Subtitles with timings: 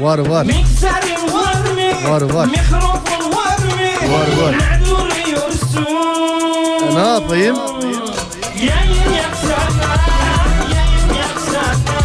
[0.00, 0.18] Var?
[0.18, 0.44] Var.
[0.44, 2.10] Mikserin var mı?
[2.10, 2.46] Var, var.
[2.46, 4.12] Mikrofon var mı?
[4.12, 4.52] Var, var.
[4.58, 5.86] Ne duruyorsun?
[6.90, 7.56] E, ne yapayım?
[8.60, 9.96] Yayın yapsana,
[10.74, 12.00] yayın yapsana,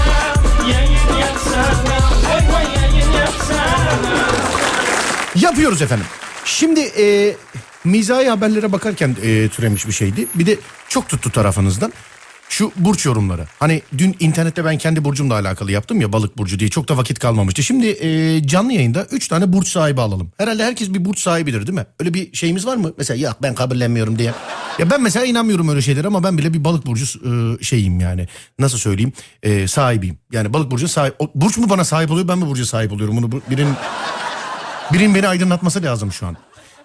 [0.71, 1.99] yayın yapsana,
[2.29, 4.15] vay vay yayın yapsana.
[5.35, 6.05] Yapıyoruz efendim.
[6.45, 7.35] Şimdi e,
[7.83, 10.27] mizahi haberlere bakarken e, türemiş bir şeydi.
[10.35, 10.57] Bir de
[10.89, 11.93] çok tuttu tarafınızdan.
[12.49, 13.45] Şu burç yorumları.
[13.59, 17.19] Hani dün internette ben kendi burcumla alakalı yaptım ya balık burcu diye çok da vakit
[17.19, 17.63] kalmamıştı.
[17.63, 20.31] Şimdi e, canlı yayında 3 tane burç sahibi alalım.
[20.37, 21.85] Herhalde herkes bir burç sahibidir değil mi?
[21.99, 22.93] Öyle bir şeyimiz var mı?
[22.97, 24.33] Mesela yok ben kabullenmiyorum diye.
[24.79, 27.05] Ya ben mesela inanmıyorum öyle şeylere ama ben bile bir balık burcu
[27.59, 28.27] e, şeyim yani.
[28.59, 29.13] Nasıl söyleyeyim?
[29.43, 30.17] E, sahibiyim.
[30.31, 31.15] Yani balık burcu sahip.
[31.19, 33.17] O, burç mu bana sahip oluyor ben mi burcu sahip oluyorum?
[33.17, 33.73] Bunu bu- birinin
[34.93, 36.37] Birinin beni aydınlatması lazım şu an.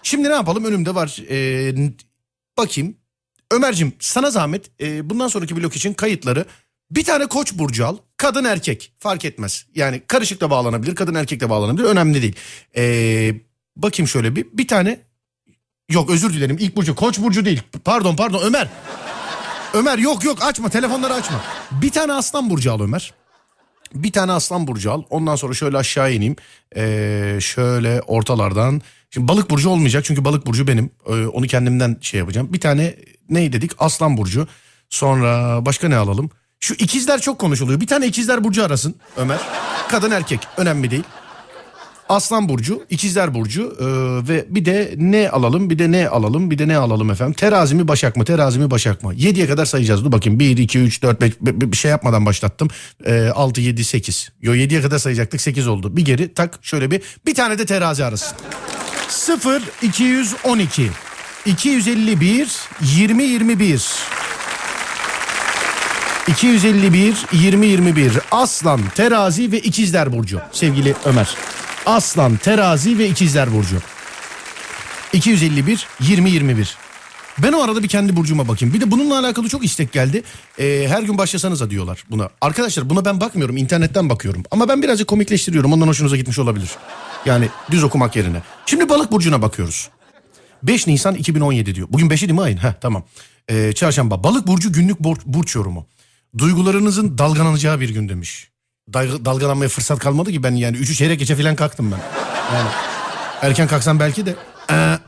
[0.02, 1.16] Şimdi ne yapalım önümde var.
[1.76, 1.92] N-
[2.58, 2.94] bakayım.
[3.50, 6.44] Ömer'cim sana zahmet ee, bundan sonraki blok için kayıtları
[6.90, 7.96] bir tane koç burcu al.
[8.16, 9.66] Kadın erkek fark etmez.
[9.74, 12.36] Yani karışık da bağlanabilir kadın erkek de bağlanabilir önemli değil.
[12.76, 13.34] Ee,
[13.76, 15.00] bakayım şöyle bir bir tane
[15.90, 18.68] yok özür dilerim ilk burcu koç burcu değil pardon pardon Ömer.
[19.74, 21.40] Ömer yok yok açma telefonları açma.
[21.70, 23.14] Bir tane aslan burcu al Ömer.
[23.94, 25.02] Bir tane aslan burcu al.
[25.10, 26.36] Ondan sonra şöyle aşağı ineyim.
[26.76, 28.82] Ee, şöyle ortalardan.
[29.10, 30.90] Şimdi balık burcu olmayacak çünkü balık burcu benim.
[31.06, 32.52] Ee, onu kendimden şey yapacağım.
[32.52, 32.96] Bir tane
[33.30, 33.70] ne dedik?
[33.78, 34.48] Aslan burcu.
[34.90, 36.30] Sonra başka ne alalım?
[36.60, 37.80] Şu ikizler çok konuşuluyor.
[37.80, 39.38] Bir tane ikizler burcu arasın Ömer.
[39.88, 41.04] Kadın erkek önemli değil.
[42.08, 43.84] Aslan burcu, ikizler burcu ee,
[44.28, 47.34] ve bir de ne alalım, bir de ne alalım, bir de ne alalım efendim?
[47.34, 48.24] Terazi mi Başak mı?
[48.24, 49.14] Terazi mi Başak mı?
[49.14, 50.04] 7'ye kadar sayacağız.
[50.04, 50.38] Dur bakayım.
[50.38, 52.68] 1 2 3 4 5 bir şey yapmadan başlattım.
[53.06, 54.32] Ee, 6 7 8.
[54.42, 55.96] Yo 7'ye kadar sayacaktık 8 oldu.
[55.96, 58.36] Bir geri tak şöyle bir bir tane de terazi arasın.
[59.20, 60.90] 0 212
[61.46, 62.48] 251
[62.82, 63.84] 20 21
[66.28, 71.28] 251 20 21 Aslan, Terazi ve İkizler burcu sevgili Ömer.
[71.86, 73.76] Aslan, Terazi ve İkizler burcu.
[75.12, 76.76] 251 20 21.
[77.38, 78.74] Ben o arada bir kendi burcuma bakayım.
[78.74, 80.22] Bir de bununla alakalı çok istek geldi.
[80.58, 82.30] Ee, her gün başlasanıza diyorlar buna.
[82.40, 83.56] Arkadaşlar buna ben bakmıyorum.
[83.56, 84.42] internetten bakıyorum.
[84.50, 85.72] Ama ben birazcık komikleştiriyorum.
[85.72, 86.70] Ondan hoşunuza gitmiş olabilir.
[87.24, 88.42] Yani düz okumak yerine.
[88.66, 89.88] Şimdi balık burcuna bakıyoruz.
[90.62, 91.88] 5 Nisan 2017 diyor.
[91.90, 92.56] Bugün 5'i değil mi ayın?
[92.56, 93.04] Heh tamam.
[93.48, 94.24] Ee, çarşamba.
[94.24, 95.86] Balık burcu günlük bor- burç yorumu.
[96.38, 98.50] Duygularınızın dalgalanacağı bir gün demiş.
[98.92, 101.98] Dal- dalgalanmaya fırsat kalmadı ki ben yani 3'ü çeyrek geçe falan kalktım ben.
[102.56, 102.68] Yani
[103.42, 104.34] erken kalksam belki de
[104.70, 104.98] ee,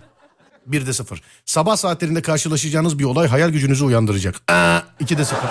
[0.66, 1.22] bir de sıfır.
[1.44, 4.40] Sabah saatlerinde karşılaşacağınız bir olay hayal gücünüzü uyandıracak.
[4.50, 5.50] Ee, iki de sıfır.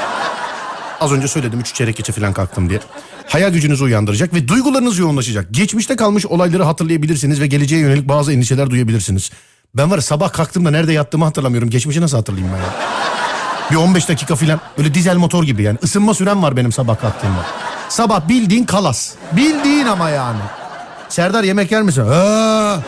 [1.01, 2.79] Az önce söyledim 3 çeyrek geçe falan kalktım diye.
[3.27, 5.47] Hayal gücünüzü uyandıracak ve duygularınız yoğunlaşacak.
[5.51, 9.31] Geçmişte kalmış olayları hatırlayabilirsiniz ve geleceğe yönelik bazı endişeler duyabilirsiniz.
[9.75, 11.69] Ben var sabah kalktığımda nerede yattığımı hatırlamıyorum.
[11.69, 12.73] Geçmişi nasıl hatırlayayım ben ya?
[13.71, 15.77] Bir 15 dakika falan böyle dizel motor gibi yani.
[15.81, 17.45] Isınma sürem var benim sabah kalktığımda.
[17.89, 19.13] Sabah bildiğin kalas.
[19.31, 20.41] Bildiğin ama yani.
[21.09, 22.03] Serdar yemek yer misin?
[22.11, 22.79] Aa!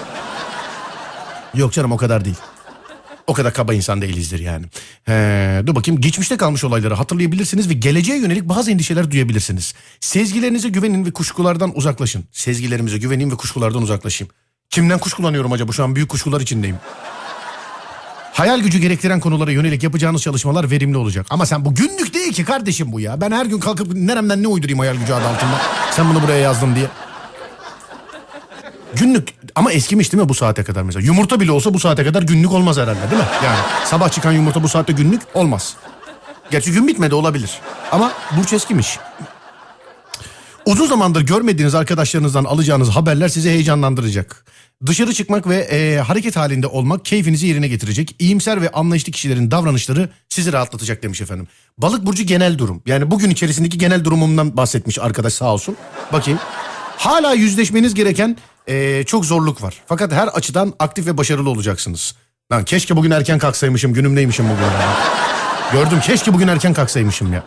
[1.54, 2.38] Yok canım o kadar değil.
[3.28, 4.66] O kadar kaba insan değilizdir yani.
[5.04, 9.74] He, dur bakayım geçmişte kalmış olayları hatırlayabilirsiniz ve geleceğe yönelik bazı endişeler duyabilirsiniz.
[10.00, 12.24] Sezgilerinize güvenin ve kuşkulardan uzaklaşın.
[12.32, 14.34] Sezgilerimize güveneyim ve kuşkulardan uzaklaşayım.
[14.70, 15.72] Kimden kuşkulanıyorum acaba?
[15.72, 16.78] Şu an büyük kuşkular içindeyim.
[18.34, 21.26] Hayal gücü gerektiren konulara yönelik yapacağınız çalışmalar verimli olacak.
[21.30, 23.22] Ama sen bu günlük değil ki kardeşim bu ya.
[23.22, 25.62] Ben her gün kalkıp neremden ne uydurayım hayal gücü adı altında.
[25.92, 26.88] Sen bunu buraya yazdın diye.
[28.96, 31.06] Günlük ama eskimiş değil mi bu saate kadar mesela?
[31.06, 33.28] Yumurta bile olsa bu saate kadar günlük olmaz herhalde değil mi?
[33.46, 35.76] Yani sabah çıkan yumurta bu saatte günlük olmaz.
[36.52, 37.52] Gerçi gün bitmedi olabilir.
[37.92, 39.00] Ama burç eskimiş.
[40.66, 44.46] Uzun zamandır görmediğiniz arkadaşlarınızdan alacağınız haberler sizi heyecanlandıracak.
[44.86, 48.16] Dışarı çıkmak ve e, hareket halinde olmak keyfinizi yerine getirecek.
[48.20, 51.48] İyimser ve anlayışlı kişilerin davranışları sizi rahatlatacak demiş efendim.
[51.78, 52.82] Balık burcu genel durum.
[52.86, 55.76] Yani bugün içerisindeki genel durumumdan bahsetmiş arkadaş sağ olsun.
[56.14, 56.40] Bakayım.
[56.98, 58.38] Hala yüzleşmeniz gereken
[58.68, 59.82] e, çok zorluk var.
[59.86, 62.16] Fakat her açıdan aktif ve başarılı olacaksınız.
[62.52, 64.98] Lan keşke bugün erken kalksaymışım, günümdeymişim bugün ya.
[65.74, 67.44] Gördüm keşke bugün erken kalksaymışım ya.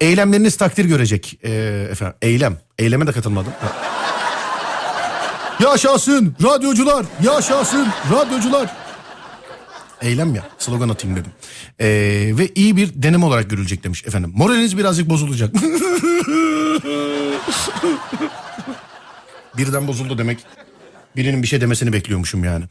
[0.00, 1.50] Eylemleriniz takdir görecek e,
[1.90, 2.16] efendim.
[2.22, 2.58] Eylem.
[2.78, 3.52] Eyleme de katılmadım.
[3.60, 3.72] Ha.
[5.60, 8.70] Yaşasın radyocular, yaşasın radyocular.
[10.02, 11.32] Eylem ya slogan atayım dedim.
[11.78, 11.86] E,
[12.38, 14.32] ve iyi bir deneme olarak görülecek demiş efendim.
[14.36, 15.54] Moraliniz birazcık bozulacak.
[19.58, 20.38] Birden bozuldu demek.
[21.16, 22.64] Birinin bir şey demesini bekliyormuşum yani.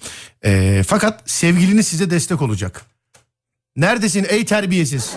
[0.46, 2.82] E, fakat sevgiliniz size destek olacak.
[3.76, 5.14] Neredesin ey terbiyesiz?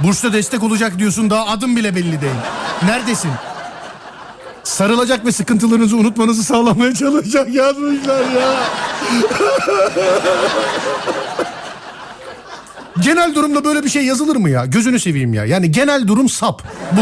[0.00, 2.34] Burçta destek olacak diyorsun daha adım bile belli değil.
[2.82, 3.30] Neredesin?
[4.64, 8.54] Sarılacak ve sıkıntılarınızı unutmanızı sağlamaya çalışacak yazmışlar ya.
[13.00, 14.66] genel durumda böyle bir şey yazılır mı ya?
[14.66, 15.44] Gözünü seveyim ya.
[15.44, 16.62] Yani genel durum sap.
[16.92, 17.00] Bu.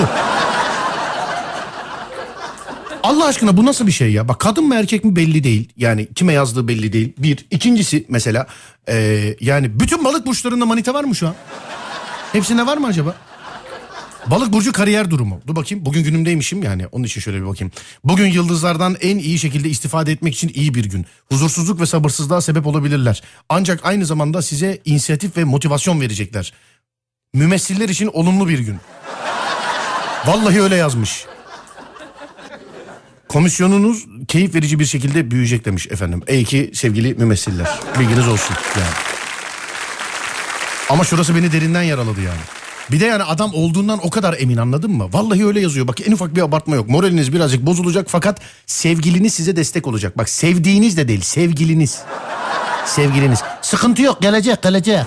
[3.04, 4.28] Allah aşkına bu nasıl bir şey ya?
[4.28, 5.68] Bak kadın mı erkek mi belli değil.
[5.76, 7.12] Yani kime yazdığı belli değil.
[7.18, 7.46] Bir.
[7.50, 8.46] İkincisi mesela
[8.88, 8.94] e,
[9.40, 11.34] yani bütün balık burçlarında manita var mı şu an?
[12.32, 13.16] Hepsinde var mı acaba?
[14.26, 15.40] Balık burcu kariyer durumu.
[15.46, 17.72] Dur bakayım bugün günümdeymişim yani onun için şöyle bir bakayım.
[18.04, 21.06] Bugün yıldızlardan en iyi şekilde istifade etmek için iyi bir gün.
[21.28, 23.22] Huzursuzluk ve sabırsızlığa sebep olabilirler.
[23.48, 26.52] Ancak aynı zamanda size inisiyatif ve motivasyon verecekler.
[27.34, 28.76] Mümessiller için olumlu bir gün.
[30.26, 31.26] Vallahi öyle yazmış.
[33.34, 36.22] Komisyonunuz keyif verici bir şekilde büyüyecek demiş efendim.
[36.26, 37.68] Ey ki sevgili mümessiller.
[38.00, 38.94] Bilginiz olsun yani.
[40.90, 42.40] Ama şurası beni derinden yaraladı yani.
[42.90, 45.08] Bir de yani adam olduğundan o kadar emin anladın mı?
[45.12, 45.88] Vallahi öyle yazıyor.
[45.88, 46.88] Bak en ufak bir abartma yok.
[46.88, 50.18] Moraliniz birazcık bozulacak fakat sevgiliniz size destek olacak.
[50.18, 52.02] Bak sevdiğiniz de değil sevgiliniz.
[52.86, 53.42] Sevgiliniz.
[53.62, 55.00] Sıkıntı yok gelecek gelecek.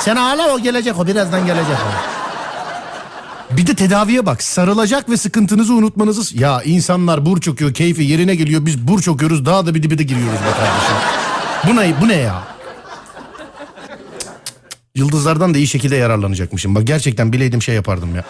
[0.00, 2.13] Sen hala o gelecek o birazdan gelecek o.
[3.50, 4.42] Bir de tedaviye bak.
[4.42, 6.38] Sarılacak ve sıkıntınızı unutmanızı...
[6.38, 8.66] Ya insanlar bur çöküyor, keyfi yerine geliyor.
[8.66, 10.96] Biz bur çöküyoruz, daha da bir dibe de giriyoruz be kardeşim.
[11.68, 12.42] Bu ne, bu ne ya?
[14.94, 16.74] Yıldızlardan da iyi şekilde yararlanacakmışım.
[16.74, 18.24] Bak gerçekten bileydim şey yapardım ya.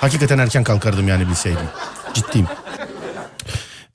[0.00, 1.66] Hakikaten erken kalkardım yani bilseydim.
[2.14, 2.46] Ciddiyim.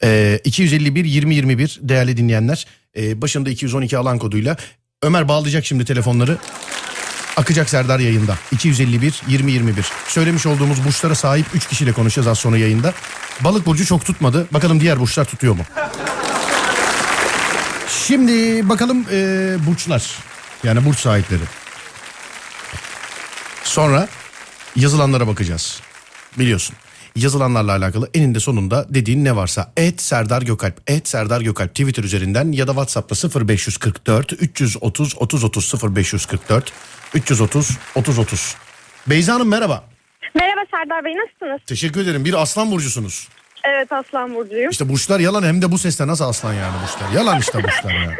[0.04, 2.68] Ee, 251 20 21 değerli dinleyenler.
[2.98, 4.58] Ee, başında 212 alan koduyla.
[5.02, 6.38] Ömer bağlayacak şimdi telefonları.
[7.40, 8.38] Akacak Serdar yayında.
[8.52, 9.86] 251 20 21.
[10.08, 12.94] Söylemiş olduğumuz burçlara sahip 3 kişiyle konuşacağız az sonra yayında.
[13.42, 14.48] Balık burcu çok tutmadı.
[14.52, 15.64] Bakalım diğer burçlar tutuyor mu?
[17.88, 20.18] Şimdi bakalım ee, burçlar.
[20.64, 21.42] Yani burç sahipleri.
[23.64, 24.08] Sonra
[24.76, 25.82] yazılanlara bakacağız.
[26.40, 26.76] Biliyorsun.
[27.16, 32.52] Yazılanlarla alakalı eninde sonunda dediğin ne varsa et Serdar Gökalp, et Serdar Gökalp Twitter üzerinden
[32.52, 36.74] ya da WhatsApp'ta 0544 330 30 30 0544
[37.14, 38.56] 330 30 30.
[39.08, 39.84] Beyza Hanım merhaba.
[40.36, 41.62] Merhaba Serdar Bey nasılsınız?
[41.68, 42.26] Teşekkür ederim.
[42.26, 43.28] Bir aslan burcusunuz.
[43.64, 44.70] Evet Aslan Burcu'yum.
[44.70, 47.12] İşte burçlar yalan hem de bu sesle nasıl aslan yani burçlar?
[47.12, 48.16] Yalan işte burçlar yani.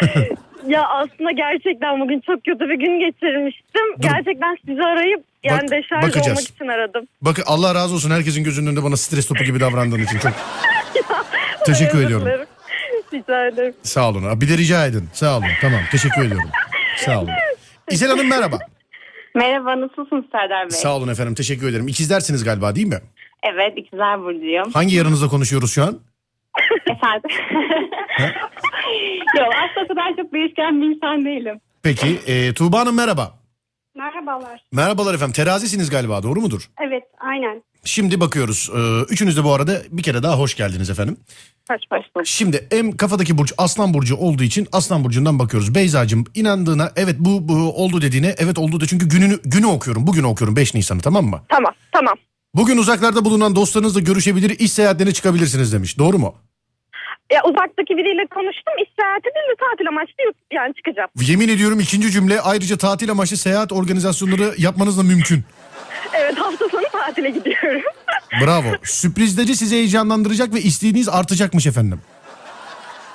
[0.70, 3.86] Ya aslında gerçekten bugün çok kötü bir gün geçirmiştim.
[4.00, 6.26] Gerçekten sizi arayıp yani Bak- deşarj bakacağız.
[6.38, 7.04] olmak için aradım.
[7.22, 10.32] Bakın Allah razı olsun herkesin gözünün önünde bana stres topu gibi davrandığın için çok
[11.66, 12.26] teşekkür Özür ediyorum.
[12.26, 12.46] dilerim.
[13.12, 13.74] Rica ederim.
[13.82, 14.40] Sağ olun.
[14.40, 15.08] Bir de rica edin.
[15.12, 15.46] Sağ olun.
[15.60, 15.80] Tamam.
[15.90, 16.50] Teşekkür ediyorum.
[16.96, 17.30] Sağ olun.
[17.90, 18.58] İzel Hanım merhaba.
[19.34, 20.70] Merhaba nasılsınız Serdar Bey?
[20.70, 21.34] Sağ olun efendim.
[21.34, 21.88] Teşekkür ederim.
[21.88, 22.98] İkizlersiniz galiba değil mi?
[23.42, 24.70] Evet ikizler burcuyum.
[24.72, 25.98] Hangi yanınızda konuşuyoruz şu an?
[26.90, 27.30] Efendim.
[29.38, 31.60] Yok aslında o kadar çok değişken bir insan değilim.
[31.82, 32.20] Peki.
[32.26, 33.34] E, Tuğba Hanım merhaba.
[33.96, 34.64] Merhabalar.
[34.72, 35.32] Merhabalar efendim.
[35.32, 36.70] Terazisiniz galiba doğru mudur?
[36.88, 37.62] Evet, aynen.
[37.84, 38.70] Şimdi bakıyoruz.
[38.76, 41.16] Ee, üçünüz de bu arada bir kere daha hoş geldiniz efendim.
[41.70, 42.26] Hoş hoş bulduk.
[42.26, 45.74] Şimdi em kafadaki burç Aslan Burcu olduğu için Aslan Burcu'ndan bakıyoruz.
[45.74, 50.06] Beyza'cığım inandığına evet bu, bu oldu dediğine evet oldu da çünkü gününü günü okuyorum.
[50.06, 51.40] Bugün okuyorum 5 Nisan'ı tamam mı?
[51.48, 52.14] Tamam tamam.
[52.54, 55.98] Bugün uzaklarda bulunan dostlarınızla görüşebilir, iş seyahatlerine çıkabilirsiniz demiş.
[55.98, 56.34] Doğru mu?
[57.32, 58.74] Ya uzaktaki biriyle konuştum.
[58.82, 61.08] İş seyahati değil de tatil amaçlı yurt- yani çıkacağım.
[61.20, 65.44] Yemin ediyorum ikinci cümle ayrıca tatil amaçlı seyahat organizasyonları yapmanız da mümkün.
[66.14, 67.82] Evet hafta sonu tatile gidiyorum.
[68.44, 68.68] Bravo.
[68.82, 72.00] Sürprizleri sizi heyecanlandıracak ve isteğiniz artacakmış efendim.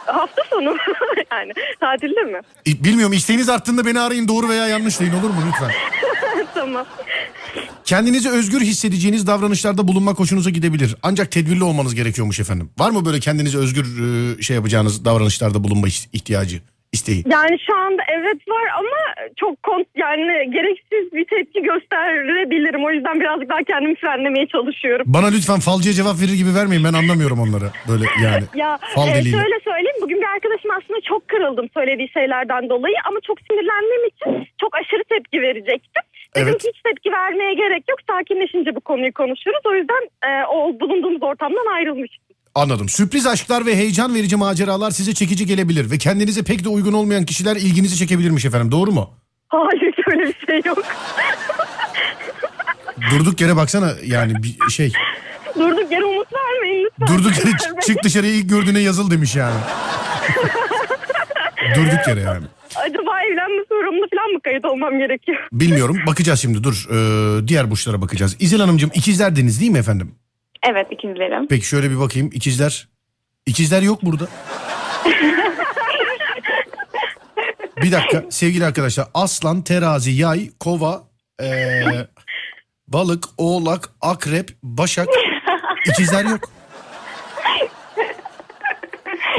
[0.06, 0.76] hafta sonu
[1.32, 2.40] yani tatilde mi?
[2.68, 5.72] E, Bilmiyorum isteğiniz arttığında beni arayın doğru veya yanlış deyin olur mu lütfen?
[6.54, 6.86] tamam.
[7.86, 10.96] Kendinizi özgür hissedeceğiniz davranışlarda bulunmak hoşunuza gidebilir.
[11.04, 12.70] Ancak tedbirli olmanız gerekiyormuş efendim.
[12.78, 16.62] Var mı böyle kendinizi özgür e, şey yapacağınız davranışlarda bulunma ihtiyacı,
[16.94, 17.24] isteği?
[17.38, 18.98] Yani şu anda evet var ama
[19.42, 22.86] çok kon yani gereksiz bir tepki gösterebilirim.
[22.86, 25.06] O yüzden birazcık daha kendimi frenlemeye çalışıyorum.
[25.16, 27.68] Bana lütfen falcıya cevap verir gibi vermeyin ben anlamıyorum onları.
[27.90, 28.46] Böyle yani.
[28.56, 33.20] Ya Fal e, şöyle söyleyeyim bugün bir arkadaşım aslında çok kırıldım söylediği şeylerden dolayı ama
[33.28, 34.32] çok sinirlendiğim için
[34.62, 36.04] çok aşırı tepki verecektim.
[36.36, 36.64] Dedim Evet.
[36.68, 39.62] hiç tepki vermeye gerek yok sakinleşince bu konuyu konuşuruz.
[39.66, 42.26] O yüzden e, o bulunduğumuz ortamdan ayrılmıştım.
[42.56, 42.90] Anladım.
[42.90, 47.26] Sürpriz aşklar ve heyecan verici maceralar size çekici gelebilir ve kendinize pek de uygun olmayan
[47.26, 48.72] kişiler ilginizi çekebilirmiş efendim.
[48.72, 49.10] Doğru mu?
[49.48, 50.78] Hayır öyle bir şey yok.
[53.12, 54.92] Durduk yere baksana yani bir şey.
[55.60, 57.18] Durduk yere umut vermeyin lütfen.
[57.18, 59.56] Durduk yere çık dışarıya ilk gördüğüne yazıl demiş yani.
[61.76, 62.46] Durduk yere yani.
[63.96, 65.38] Sorumlu falan mı kayıt olmam gerekiyor?
[65.52, 65.98] Bilmiyorum.
[66.08, 66.88] Bakacağız şimdi dur.
[66.92, 68.38] Ee, diğer burçlara bakacağız.
[68.40, 70.16] İzel Hanımcığım ikizler deniz değil mi efendim?
[70.70, 71.48] Evet ikizlerim.
[71.48, 72.30] Peki şöyle bir bakayım.
[72.34, 72.88] İkizler.
[73.46, 74.28] İkizler yok burada.
[77.82, 79.08] bir dakika sevgili arkadaşlar.
[79.14, 81.04] Aslan, terazi, yay, kova,
[81.42, 81.84] ee,
[82.88, 85.08] balık, oğlak, akrep, başak.
[85.90, 86.55] İkizler yok.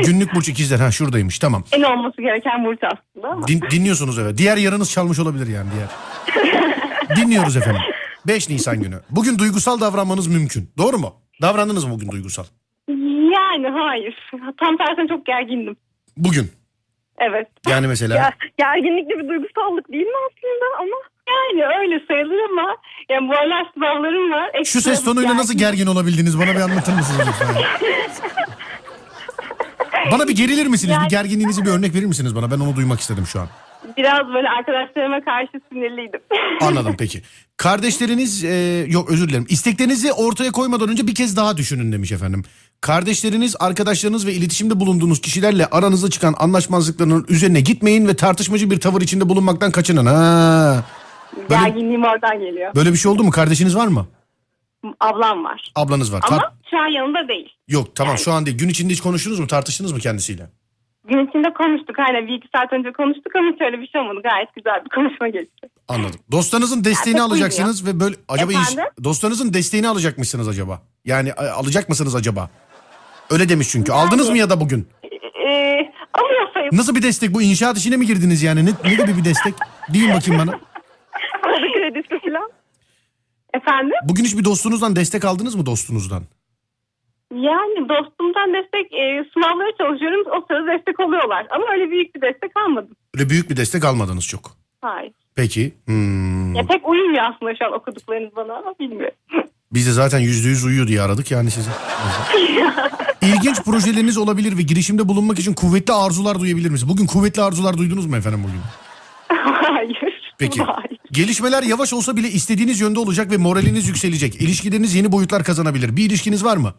[0.04, 0.78] Günlük burç ikizler.
[0.78, 1.64] Ha şuradaymış tamam.
[1.72, 3.48] En olması gereken burç aslında ama.
[3.48, 4.38] Din- dinliyorsunuz evet.
[4.38, 5.88] Diğer yarınız çalmış olabilir yani diğer.
[7.16, 7.80] Dinliyoruz efendim.
[8.26, 9.00] 5 Nisan günü.
[9.10, 10.70] Bugün duygusal davranmanız mümkün.
[10.78, 11.14] Doğru mu?
[11.42, 12.44] Davrandınız mı bugün duygusal?
[13.32, 14.30] Yani hayır.
[14.60, 15.76] Tam tersine çok gergindim.
[16.16, 16.50] Bugün.
[17.18, 17.48] Evet.
[17.68, 20.96] Yani mesela Ya, gerginlikli bir duygusallık değil mi aslında ama
[21.28, 22.76] Yani öyle sayılır ama
[23.08, 24.50] yani bu aralar sınavlarım var.
[24.54, 27.54] şu Ekstra ses tonuyla gergin- nasıl gergin olabildiniz bana bir anlatır mısınız lütfen?
[30.12, 30.94] bana bir gerilir misiniz?
[30.94, 32.50] Bir Yani- gerginliğinizi bir örnek verir misiniz bana?
[32.50, 33.48] Ben onu duymak istedim şu an.
[33.96, 36.20] Biraz böyle arkadaşlarıma karşı sinirliydim.
[36.60, 37.22] Anladım peki.
[37.56, 39.46] Kardeşleriniz e, yok özür dilerim.
[39.48, 42.44] İsteklerinizi ortaya koymadan önce bir kez daha düşünün demiş efendim.
[42.80, 49.00] Kardeşleriniz, arkadaşlarınız ve iletişimde bulunduğunuz kişilerle aranızda çıkan anlaşmazlıkların üzerine gitmeyin ve tartışmacı bir tavır
[49.02, 50.06] içinde bulunmaktan kaçının.
[50.06, 50.84] Ha.
[51.36, 52.74] Böyle, Gerginliğim oradan geliyor.
[52.74, 53.30] böyle bir şey oldu mu?
[53.30, 54.06] Kardeşiniz var mı?
[55.00, 55.72] Ablam var.
[55.74, 56.20] Ablanız var.
[56.28, 57.49] Ama Tar- şu an yanında değil.
[57.68, 58.58] yok tamam şu an değil.
[58.58, 59.46] Gün içinde hiç konuştunuz mu?
[59.46, 60.46] Tartıştınız mı kendisiyle?
[61.08, 61.99] Gün içinde konuştuk.
[61.99, 64.20] Aynen bir iki saat önce konuştuk ama şöyle bir şey olmadı.
[64.25, 65.68] Gayet güzel bir konuşma geçti.
[65.88, 66.20] Anladım.
[66.32, 68.85] Dostlarınızın desteğini pek alacaksınız ve böyle acaba iş- Efendim?
[69.04, 70.82] dostlarınızın desteğini alacakmışsınız acaba?
[71.04, 72.50] Yani a- alacak mısınız acaba?
[73.30, 73.92] Öyle demiş çünkü.
[73.92, 74.88] Aldınız mı ya da bugün?
[75.49, 76.73] Ee, alıyor.
[76.73, 77.42] Nasıl bir destek bu?
[77.42, 78.66] İnşaat işine mi girdiniz yani?
[78.66, 79.54] Ne, ne gibi bir destek?
[79.94, 80.58] Deyin bakayım bana.
[81.42, 82.50] kredi kredisi falan.
[83.54, 83.92] Efendim?
[84.04, 86.23] Bugün hiç bir dostunuzdan destek aldınız mı dostunuzdan?
[87.35, 90.21] Yani dostumdan destek e, sınavlara çalışıyorum.
[90.37, 91.47] O sırada destek oluyorlar.
[91.50, 92.97] Ama öyle büyük bir destek almadım.
[93.14, 94.50] Öyle büyük bir destek almadınız çok.
[94.80, 95.12] Hayır.
[95.37, 95.75] Peki.
[95.87, 96.54] hmm.
[96.54, 99.16] Ya pek uyumuyor aslında şu an okuduklarınız bana ama bilmiyorum.
[99.73, 101.71] Biz de zaten yüzde yüz uyuyor diye aradık yani sizi.
[103.23, 106.92] İlginç projeleriniz olabilir ve girişimde bulunmak için kuvvetli arzular duyabilir misiniz?
[106.92, 108.61] Bugün kuvvetli arzular duydunuz mu efendim bugün?
[109.62, 110.33] Hayır.
[110.38, 110.62] Peki.
[110.62, 110.99] Hayır.
[111.12, 114.35] Gelişmeler yavaş olsa bile istediğiniz yönde olacak ve moraliniz yükselecek.
[114.35, 115.97] İlişkileriniz yeni boyutlar kazanabilir.
[115.97, 116.75] Bir ilişkiniz var mı?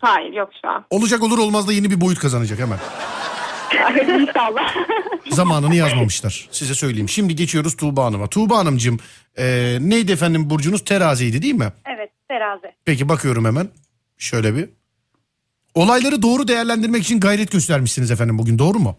[0.00, 0.84] Hayır yok şu an.
[0.90, 2.78] Olacak olur olmaz da yeni bir boyut kazanacak hemen.
[4.20, 4.74] İnşallah.
[5.30, 6.48] Zamanını yazmamışlar.
[6.50, 7.08] Size söyleyeyim.
[7.08, 8.26] Şimdi geçiyoruz Tuğba Hanım'a.
[8.26, 8.98] Tuğba Hanımcığım
[9.38, 10.84] e, neydi efendim burcunuz?
[10.84, 11.72] Teraziydi değil mi?
[11.94, 12.66] Evet terazi.
[12.84, 13.68] Peki bakıyorum hemen.
[14.18, 14.68] Şöyle bir.
[15.74, 18.96] Olayları doğru değerlendirmek için gayret göstermişsiniz efendim bugün doğru mu?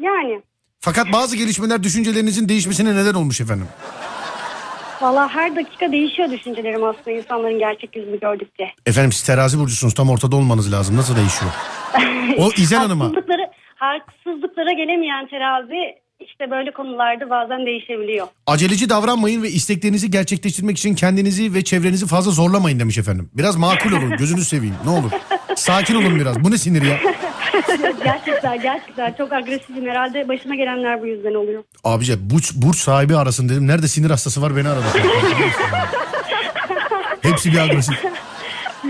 [0.00, 0.42] Yani
[0.80, 3.66] Fakat bazı gelişmeler düşüncelerinizin değişmesine neden olmuş efendim.
[5.00, 8.68] Valla her dakika değişiyor düşüncelerim aslında insanların gerçek yüzünü gördükçe.
[8.86, 10.96] Efendim siz terazi burcusunuz tam ortada olmanız lazım.
[10.96, 11.52] Nasıl değişiyor?
[12.38, 13.04] O İzel Hanım'a.
[13.04, 13.42] Haksızlıkları,
[13.76, 15.94] haksızlıklara gelemeyen terazi
[16.40, 18.26] işte böyle konularda bazen değişebiliyor.
[18.46, 23.30] Aceleci davranmayın ve isteklerinizi gerçekleştirmek için kendinizi ve çevrenizi fazla zorlamayın demiş efendim.
[23.34, 25.10] Biraz makul olun gözünü seveyim ne olur.
[25.56, 26.44] Sakin olun biraz.
[26.44, 26.96] Bu ne sinir ya?
[28.04, 31.62] gerçekten gerçekten çok agresifim herhalde başıma gelenler bu yüzden oluyor.
[31.84, 33.66] Abice burç, burç sahibi arasın dedim.
[33.66, 34.84] Nerede sinir hastası var beni aradı.
[37.22, 37.94] Hepsi bir agresif.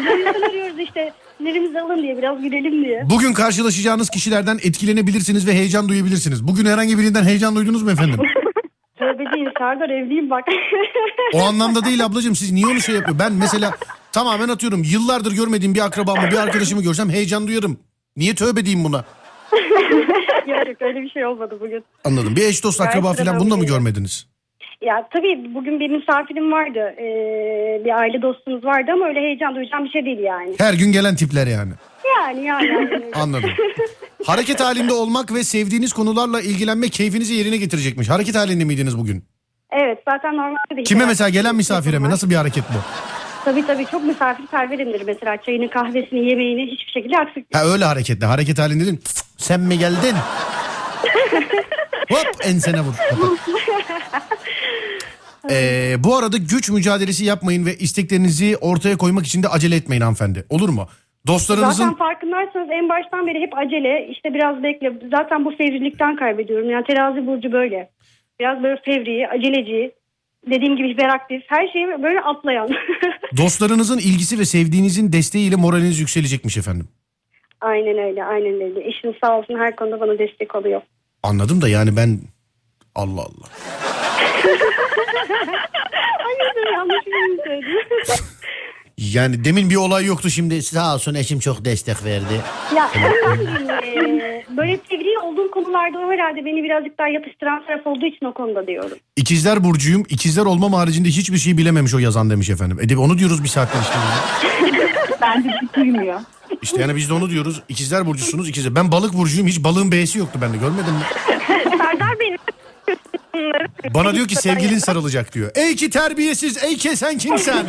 [0.00, 3.02] Arıyoruz işte sinirimizi alın diye biraz gülelim diye.
[3.10, 6.48] Bugün karşılaşacağınız kişilerden etkilenebilirsiniz ve heyecan duyabilirsiniz.
[6.48, 8.16] Bugün herhangi birinden heyecan duydunuz mu efendim?
[8.98, 10.44] Tövbeciyim Serdar evliyim bak.
[11.34, 13.18] O anlamda değil ablacığım siz niye onu şey yapıyor?
[13.18, 13.72] Ben mesela
[14.12, 17.78] tamamen atıyorum yıllardır görmediğim bir akrabamı bir arkadaşımı görsem heyecan duyarım.
[18.16, 19.04] Niye tövbe diyeyim buna?
[20.46, 21.84] yok yok öyle bir şey olmadı bugün.
[22.04, 22.36] Anladım.
[22.36, 23.74] Bir eş dost akraba falan bunu da mı şey.
[23.74, 24.26] görmediniz?
[24.82, 26.94] Ya tabii bugün bir misafirim vardı.
[26.98, 30.54] Ee, bir aile dostumuz vardı ama öyle heyecan duyacağım bir şey değil yani.
[30.58, 31.72] Her gün gelen tipler yani.
[32.18, 32.66] Yani yani.
[32.68, 33.04] yani.
[33.14, 33.50] Anladım.
[34.26, 38.08] Hareket halinde olmak ve sevdiğiniz konularla ilgilenmek keyfinizi yerine getirecekmiş.
[38.10, 39.24] Hareket halinde miydiniz bugün?
[39.72, 40.82] evet zaten normalde de...
[40.82, 42.10] Kime hiç- mesela gelen misafire mi?
[42.10, 42.78] Nasıl bir hareket bu?
[43.44, 45.36] Tabii tabii çok misafirperverimdir mesela.
[45.36, 47.54] Çayını kahvesini yemeğini hiçbir şekilde aksik.
[47.54, 48.26] Ha öyle hareketli.
[48.26, 48.98] Hareket halinde değil.
[49.04, 50.14] "Cık, Sen mi geldin?
[52.10, 52.94] Hop ensene vur.
[55.50, 60.44] Ee, bu arada güç mücadelesi yapmayın ve isteklerinizi ortaya koymak için de acele etmeyin hanımefendi.
[60.50, 60.88] Olur mu?
[61.26, 64.92] Dostlarınızın Zaten farkındaysanız en baştan beri hep acele işte biraz bekle.
[65.10, 66.70] Zaten bu fevrilikten kaybediyorum.
[66.70, 67.90] Yani terazi burcu böyle.
[68.40, 69.92] Biraz böyle fevri, aceleci.
[70.50, 71.42] Dediğim gibi hiperaktif.
[71.46, 72.68] Her şeyi böyle atlayan.
[73.36, 76.88] dostlarınızın ilgisi ve sevdiğinizin desteğiyle moraliniz yükselecekmiş efendim.
[77.60, 78.88] aynen öyle, aynen öyle.
[78.88, 80.80] Eşim sağ olsun her konuda bana destek oluyor.
[81.22, 82.18] Anladım da yani ben
[82.94, 83.48] Allah Allah.
[86.24, 88.24] Hayır yanlış bir şey söyledim.
[88.98, 92.40] Yani demin bir olay yoktu şimdi sağ olsun eşim çok destek verdi.
[92.76, 92.90] ya
[93.26, 93.38] ondan
[94.56, 98.66] böyle fevri olduğum konularda o herhalde beni birazcık daha yatıştıran taraf olduğu için o konuda
[98.66, 98.98] diyorum.
[99.16, 100.02] İkizler burcuyum.
[100.08, 102.78] İkizler olmam haricinde hiçbir şey bilememiş o yazan demiş efendim.
[102.82, 103.94] E de onu diyoruz bir saattir işte.
[105.20, 106.20] Bence hiç uyumuyor.
[106.62, 107.62] İşte yani biz de onu diyoruz.
[107.68, 108.74] İkizler burcusunuz ikizler.
[108.74, 109.46] Ben balık burcuyum.
[109.46, 111.00] Hiç balığın B'si yoktu bende görmedin mi?
[113.94, 115.50] Bana diyor ki sevgilin sarılacak diyor.
[115.54, 117.66] Ey ki terbiyesiz, ey ki sen kimsen?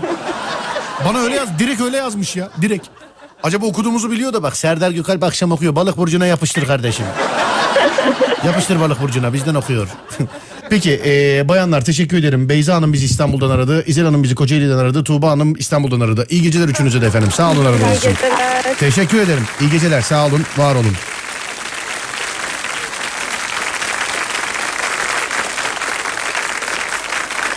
[1.05, 2.88] Bana öyle yaz, direkt öyle yazmış ya, direkt.
[3.43, 5.75] Acaba okuduğumuzu biliyor da bak Serdar Gökalp akşam okuyor.
[5.75, 7.05] Balık burcuna yapıştır kardeşim.
[8.45, 9.88] yapıştır balık burcuna bizden okuyor.
[10.69, 12.50] Peki e, bayanlar teşekkür ederim.
[12.50, 13.83] Beyza Hanım bizi İstanbul'dan aradı.
[13.88, 15.03] İzel Hanım bizi Kocaeli'den aradı.
[15.03, 16.25] Tuğba Hanım İstanbul'dan aradı.
[16.29, 17.31] İyi geceler üçünüze de efendim.
[17.31, 18.12] Sağ olun aradığınız için.
[18.79, 19.43] Teşekkür ederim.
[19.62, 20.01] İyi geceler.
[20.01, 20.41] Sağ olun.
[20.57, 20.93] Var olun.